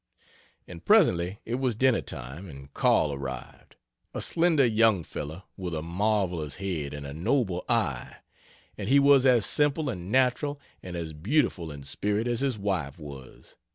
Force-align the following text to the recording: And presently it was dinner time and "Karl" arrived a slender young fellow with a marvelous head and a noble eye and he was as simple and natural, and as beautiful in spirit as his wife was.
And 0.67 0.83
presently 0.83 1.37
it 1.45 1.59
was 1.59 1.75
dinner 1.75 2.01
time 2.01 2.49
and 2.49 2.73
"Karl" 2.73 3.13
arrived 3.13 3.75
a 4.15 4.19
slender 4.23 4.65
young 4.65 5.03
fellow 5.03 5.43
with 5.55 5.75
a 5.75 5.83
marvelous 5.83 6.55
head 6.55 6.91
and 6.95 7.05
a 7.05 7.13
noble 7.13 7.63
eye 7.69 8.15
and 8.79 8.89
he 8.89 8.97
was 8.97 9.27
as 9.27 9.45
simple 9.45 9.91
and 9.91 10.11
natural, 10.11 10.59
and 10.81 10.95
as 10.95 11.13
beautiful 11.13 11.71
in 11.71 11.83
spirit 11.83 12.25
as 12.25 12.39
his 12.39 12.57
wife 12.57 12.97
was. 12.97 13.55